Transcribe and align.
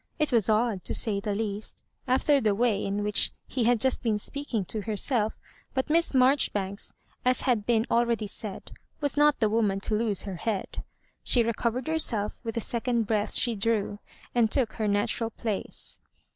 It 0.17 0.31
was 0.31 0.49
odd, 0.49 0.83
to 0.85 0.95
say 0.95 1.19
the 1.19 1.35
least, 1.35 1.83
after 2.07 2.41
the 2.41 2.55
way 2.55 2.83
in 2.83 3.03
which 3.03 3.29
he 3.45 3.65
had 3.65 3.79
just 3.79 4.01
been 4.01 4.17
speaking 4.17 4.65
to 4.65 4.81
herself; 4.81 5.39
but 5.75 5.91
Miss 5.91 6.15
Marjoribanks, 6.15 6.95
as 7.23 7.41
has 7.41 7.59
been 7.59 7.85
al 7.91 8.07
ready 8.07 8.25
said, 8.25 8.71
was 8.99 9.15
not 9.15 9.39
the 9.39 9.47
woman 9.47 9.79
to 9.81 9.93
lose 9.93 10.23
her 10.23 10.37
head 10.37 10.81
She 11.23 11.43
recovered 11.43 11.85
herself 11.87 12.35
with 12.43 12.55
the 12.55 12.61
second 12.61 13.03
breath 13.03 13.35
she 13.35 13.53
drew, 13.53 13.99
and 14.33 14.49
took 14.49 14.71
her 14.73 14.87
natural 14.87 15.29
place. 15.29 16.01